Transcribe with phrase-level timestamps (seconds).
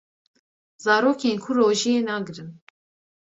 [0.83, 2.49] Zarokên ku rojiyê nagrin